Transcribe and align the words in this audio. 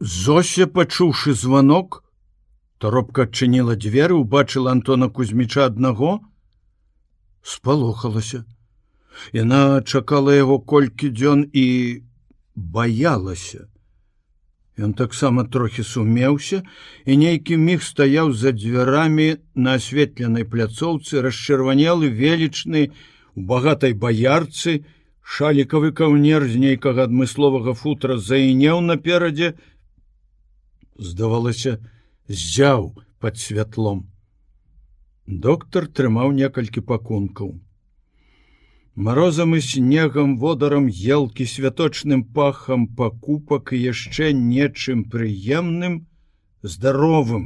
Зося, 0.00 0.66
пачуўшы 0.70 1.34
званок, 1.34 2.04
торопка 2.78 3.26
адчыніла 3.26 3.74
дзверы, 3.74 4.14
убачыла 4.14 4.70
Антона 4.70 5.08
Кузьміча 5.10 5.66
аднаго, 5.66 6.20
спалохалася. 7.42 8.44
Яна 9.34 9.82
чакала 9.82 10.30
яго 10.30 10.60
колькі 10.62 11.10
дзён 11.10 11.50
і 11.50 11.66
баялася. 12.54 13.66
Ён 14.78 14.94
таксама 14.94 15.42
трохі 15.50 15.82
сумеўся 15.82 16.62
і 17.04 17.16
нейкі 17.18 17.58
міг 17.58 17.82
стаяў 17.82 18.30
за 18.30 18.54
дзвярамі 18.54 19.42
на 19.58 19.74
асветленай 19.82 20.46
пляцоўцы, 20.46 21.18
расчырванелы 21.26 22.06
велічны 22.06 22.94
у 23.34 23.42
багатай 23.42 23.98
баярцы, 23.98 24.86
шалікавы 25.26 25.90
каўнер 25.90 26.46
з 26.46 26.54
нейкага 26.62 27.10
адмысловага 27.10 27.74
футра 27.74 28.14
заінеў 28.22 28.78
наперадзе, 28.86 29.58
здавалася, 30.98 31.78
зяў 32.28 32.92
под 33.18 33.38
святлом. 33.38 34.04
Доктор 35.26 35.88
трымаў 35.88 36.36
некалькі 36.36 36.84
пакункаў 36.84 37.56
морозам 38.98 39.54
і 39.54 39.60
снегам 39.62 40.30
водарам 40.38 40.86
елкі 40.90 41.44
святочным 41.46 42.22
пахам 42.38 42.86
пакупак 43.00 43.70
і 43.76 43.78
яшчэ 43.78 44.30
нечым 44.38 45.04
прыемным 45.12 45.94
здаровым 46.72 47.44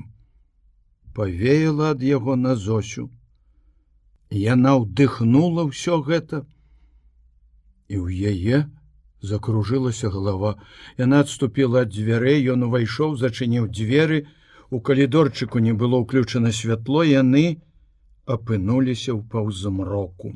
павеяла 1.18 1.90
ад 1.96 2.06
яго 2.08 2.36
на 2.44 2.54
зосю 2.62 3.04
яна 4.44 4.72
ўдыхнула 4.80 5.68
ўсё 5.68 6.00
гэта 6.08 6.40
і 7.92 8.00
ў 8.00 8.32
яе 8.32 8.64
закружылася 9.22 10.12
голова 10.14 10.54
яна 10.98 11.24
адступіла 11.24 11.86
ад 11.86 11.92
дзвярэй 11.96 12.46
ён 12.54 12.68
увайшоў 12.68 13.18
зачыніў 13.24 13.68
дзверы 13.80 14.22
у 14.70 14.80
калідорчыку 14.88 15.64
не 15.66 15.74
было 15.82 16.04
ўключана 16.04 16.54
святло 16.60 17.04
яны 17.08 17.44
апынуліся 18.36 19.12
ў 19.14 19.20
паўзамроку 19.34 20.34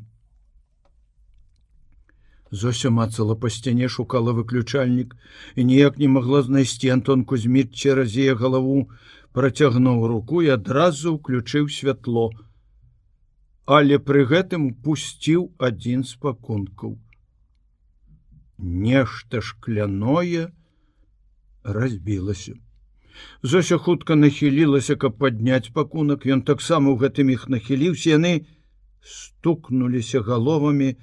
Зося 2.51 2.91
мацала 2.91 3.35
па 3.35 3.51
сцяне 3.51 3.89
шукала 3.93 4.33
выключальнік 4.33 5.15
і 5.57 5.65
ніяк 5.71 5.99
не 5.99 6.09
магла 6.09 6.43
знайсці 6.47 6.91
Антон 6.95 7.25
Кузьміт 7.25 7.75
цераз 7.75 8.15
яе 8.15 8.37
галаву, 8.43 8.87
працягнуў 9.35 10.07
руку 10.13 10.43
і 10.47 10.53
адразу 10.55 11.17
ўключыў 11.17 11.67
святло. 11.69 12.31
Але 13.67 13.99
пры 13.99 14.23
гэтым 14.31 14.71
пусціў 14.87 15.51
адзін 15.59 16.07
з 16.07 16.15
пакункаў. 16.23 16.95
Нешта 18.59 19.41
шкляное 19.41 20.53
разбілася. 21.63 22.55
Зося 23.43 23.79
хутка 23.79 24.17
нахілілася, 24.17 24.97
каб 24.97 25.19
падняць 25.19 25.73
пакунак, 25.73 26.27
Ён 26.27 26.43
таксама 26.43 26.93
ў 26.93 26.97
гэтым 27.01 27.33
іх 27.33 27.49
нахіліўся, 27.49 28.17
яны 28.17 28.47
стукнуліся 29.01 30.21
галовамі, 30.21 30.97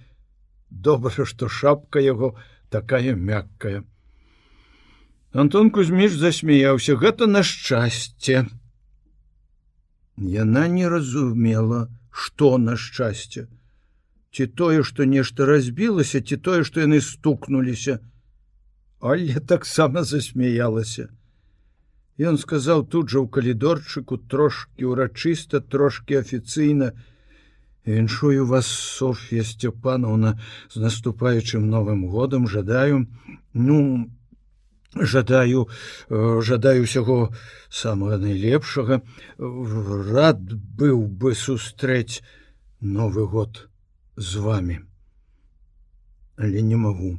добра 0.69 1.25
что 1.25 1.49
шапка 1.49 1.99
яго 1.99 2.35
такая 2.69 3.15
мяккая. 3.15 3.83
Антон 5.33 5.69
кузьміш 5.69 6.13
засмяяўся. 6.13 6.95
Гэта 6.95 7.25
на 7.25 7.41
шчасце. 7.43 8.45
Яна 10.17 10.67
не 10.67 10.87
разумела 10.87 11.89
что 12.11 12.57
на 12.57 12.77
шчасце 12.77 13.47
ці 14.33 14.47
тое 14.47 14.83
что 14.83 15.05
нешта 15.05 15.45
разбілася 15.45 16.21
ці 16.21 16.37
тое 16.37 16.63
что 16.67 16.83
яны 16.85 17.01
стукнуліся 17.01 17.99
але 18.99 19.39
таксама 19.53 20.03
засмяялася 20.03 21.09
Ён 22.21 22.37
сказаў 22.37 22.83
тут 22.93 23.09
жа 23.09 23.25
ў 23.25 23.27
калідорчыку 23.35 24.17
трошки 24.29 24.85
урачыста 24.85 25.61
трошки 25.65 26.13
афіцыйна 26.13 26.93
и 26.93 27.13
Віншую 27.85 28.45
вас 28.45 28.65
Софья 28.65 29.43
Степановна 29.43 30.39
з 30.71 30.79
наступаючым 30.79 31.69
новым 31.69 32.07
годам 32.07 32.47
жадаю 32.47 33.07
ну 33.53 34.09
жадаю 34.95 35.67
э, 36.09 36.41
жадаю 36.41 36.83
усяго 36.83 37.33
самого 37.69 38.15
найлепшага 38.17 39.01
рад 39.37 40.39
быў 40.79 41.03
бы 41.07 41.35
сустрэць 41.35 42.23
новы 42.79 43.27
год 43.27 43.67
з 44.17 44.43
вами 44.47 44.81
але 46.35 46.65
не 46.73 46.75
магу 46.75 47.13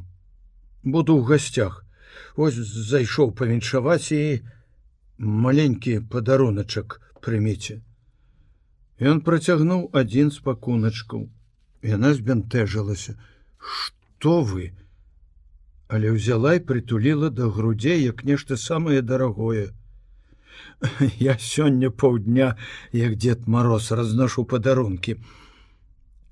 буду 0.82 1.18
ў 1.18 1.22
гасцях 1.32 1.80
ось 2.36 2.60
зайшоў 2.92 3.32
павіншаваць 3.40 4.12
і 4.12 4.22
маленькі 5.48 5.98
падаруначак 6.12 7.00
прыміце 7.24 7.80
Ён 9.02 9.20
працягнуў 9.26 9.90
адзін 9.92 10.30
з 10.30 10.38
пакуначкаў. 10.38 11.26
Яна 11.82 12.14
збянтэжылася: 12.14 13.18
что 13.58 14.42
вы? 14.42 14.70
Але 15.88 16.14
ўзяла 16.14 16.54
і 16.56 16.64
прытуліла 16.68 17.30
да 17.30 17.50
грудзей 17.50 18.02
як 18.04 18.24
нешта 18.24 18.56
самае 18.56 19.02
дарагое. 19.02 19.74
Я 21.18 21.36
сёння 21.38 21.90
паўдня, 21.90 22.56
як 22.92 23.16
дзед 23.18 23.48
мороз 23.48 23.90
разношу 23.90 24.44
падарункі. 24.44 25.18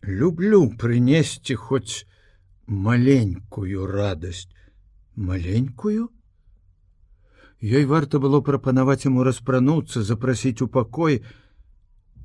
Люблю 0.02 0.66
прынесці 0.78 1.54
хоць 1.54 2.06
маленькую 2.66 3.86
радасць, 3.86 4.48
маленькую. 5.14 6.08
Ёй 7.62 7.84
варта 7.86 8.18
было 8.18 8.40
прапанаваць 8.42 9.06
яму 9.06 9.22
распрануцца, 9.22 10.02
запрасіць 10.02 10.58
у 10.62 10.66
пакой, 10.66 11.22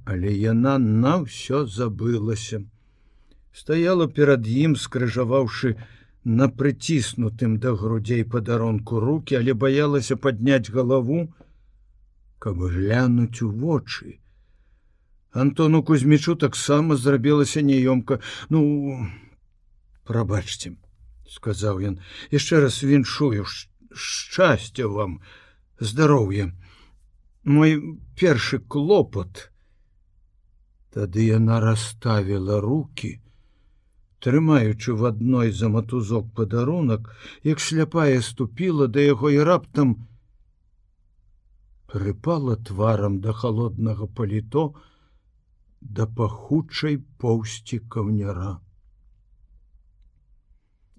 але 0.10 0.34
яна 0.34 0.80
на 0.82 1.22
ўсё 1.22 1.70
забылася. 1.70 2.66
Стаяла 3.54 4.10
перад 4.10 4.50
ім, 4.50 4.74
скрыжаваўшы 4.74 5.78
на 6.26 6.50
прыціснутым 6.50 7.60
да 7.62 7.78
грудзей 7.78 8.26
падаронку 8.26 9.00
руки, 9.00 9.38
але 9.38 9.54
баялася 9.54 10.18
падняць 10.18 10.74
галаву, 10.74 11.30
каб 12.40 12.58
глянуць 12.58 13.46
у 13.46 13.52
вочы. 13.54 14.18
Антону 15.32 15.84
Кузьмічу 15.84 16.36
таксама 16.36 16.96
зрабілася 16.96 17.62
няёмка. 17.62 18.20
Ну 18.50 19.08
прабачце, 20.08 20.74
сказаў 21.28 21.84
ён, 21.84 22.00
яшчэ 22.32 22.64
раз 22.64 22.82
віншую 22.84 23.46
шчасця 23.92 24.88
вам, 24.88 25.20
здароўе. 25.80 26.54
Мой 27.44 28.00
першы 28.16 28.60
клопат, 28.60 29.52
Тады 30.98 31.24
яна 31.30 31.60
расставіла 31.62 32.58
руки, 32.64 33.22
трымаючы 34.24 34.96
в 34.98 35.06
адной 35.06 35.52
за 35.52 35.70
матузок 35.70 36.32
падарунак, 36.34 37.12
як 37.44 37.60
сляпая 37.60 38.22
ступіла 38.22 38.88
да 38.88 39.04
яго 39.06 39.30
і 39.30 39.44
раптам 39.50 39.92
прыпала 41.92 42.56
тварам 42.70 43.20
да 43.22 43.34
холоднага 43.34 44.08
паліто 44.08 44.64
да 45.82 46.08
пахучай 46.08 46.98
поўсці 47.22 47.80
каўняра. 47.96 48.58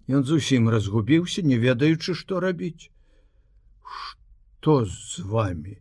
Ён 0.09 0.25
зусім 0.25 0.69
разгубіўся, 0.73 1.43
не 1.43 1.59
ведаючы, 1.59 2.15
што 2.15 2.41
рабіць. 2.41 2.91
Што 3.85 4.85
з 4.85 5.21
вами? 5.21 5.79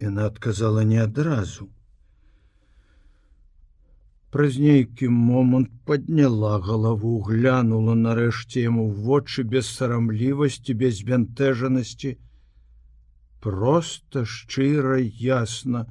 Яна 0.00 0.26
адказала 0.26 0.84
не 0.84 1.00
адразу. 1.02 1.68
Праз 4.34 4.56
нейкі 4.58 5.08
момант 5.08 5.70
подняла 5.86 6.56
галаву, 6.58 7.20
глянула 7.26 7.94
нарэшце 7.94 8.64
яму 8.64 8.88
вочы 8.90 9.44
без 9.44 9.68
сарамлівасці, 9.70 10.74
без 10.74 11.02
бянтэжанасці, 11.10 12.16
просто 13.44 14.24
шчыра 14.24 14.98
ясна, 15.04 15.84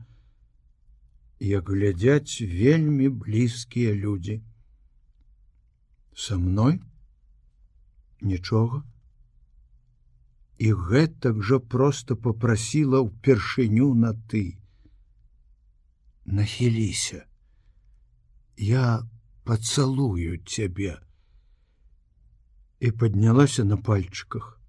як 1.39 1.69
глядзяць 1.69 2.41
вельмі 2.41 3.09
блізкія 3.09 3.93
людзі. 3.93 4.41
Са 6.15 6.37
мной 6.37 6.79
нічога 8.21 8.83
і 10.57 10.73
гэтак 10.73 11.41
жа 11.43 11.59
просто 11.59 12.15
попрасіла 12.15 13.01
ўпершыню 13.03 13.93
на 13.93 14.13
ты 14.13 14.57
нахіліся. 16.25 17.25
Я 18.57 19.03
поцалую 19.43 20.37
цябе. 20.45 20.99
І 22.79 22.91
поднялася 22.91 23.63
на 23.63 23.77
пальчыках 23.77 24.59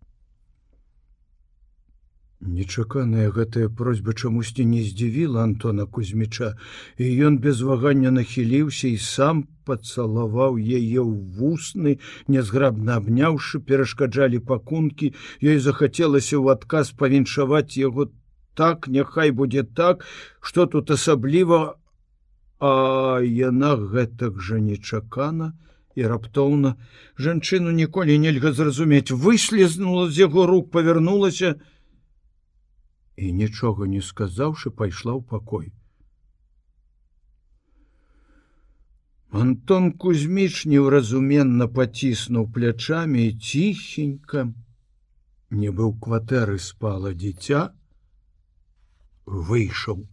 Нечаканая 2.45 3.31
гэтая 3.33 3.71
просьба 3.73 4.13
чамусьці 4.13 4.65
не 4.69 4.83
здзівіла 4.85 5.43
Антона 5.43 5.87
Кузьміча, 5.87 6.57
і 7.01 7.09
ён 7.25 7.39
без 7.41 7.63
вагання 7.65 8.11
нахіліўся 8.13 8.89
і 8.89 8.99
сам 9.01 9.49
пацалаваў 9.65 10.61
яе 10.61 11.01
ў 11.01 11.13
вусны, 11.41 11.97
нязграбна 12.29 13.01
абняўшы, 13.01 13.65
перашкаджалі 13.65 14.45
пакункі, 14.45 15.15
ёй 15.41 15.57
захацелася 15.57 16.37
ў 16.37 16.53
адказ 16.53 16.93
павіншаваць 16.93 17.81
яго 17.81 18.13
так, 18.53 18.93
няхай 18.93 19.33
будзе 19.33 19.65
так, 19.65 20.05
што 20.45 20.69
тут 20.69 20.93
асабліва, 20.93 21.81
а 22.61 23.25
яна 23.25 23.77
гэтак 23.81 24.37
жа 24.37 24.61
нечакана 24.61 25.55
і 25.97 26.13
раптоўна. 26.13 26.77
Жанчыну 27.17 27.73
ніколі 27.73 28.19
нельга 28.19 28.53
зразумець, 28.53 29.17
выслізнула 29.17 30.11
з 30.11 30.29
яго 30.29 30.45
рук, 30.45 30.69
павярнулася, 30.71 31.57
і 33.17 33.33
нічога 33.33 33.87
не 33.95 34.03
сказаўшы 34.03 34.71
пайшла 34.83 35.13
ў 35.15 35.23
пакой 35.35 35.73
Антон 39.45 39.91
кузьміч 40.03 40.67
неўразуменна 40.71 41.67
паціснуў 41.77 42.51
плячамі 42.55 43.27
і 43.27 43.33
ціхенька 43.47 44.45
не 45.63 45.71
быў 45.79 45.95
кватэры 46.07 46.59
спала 46.67 47.15
дзіця 47.23 47.63
выйшаў 49.27 50.05